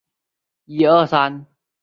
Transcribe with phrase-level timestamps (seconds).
[0.03, 0.07] 一般表
[1.05, 1.45] 示中央元音。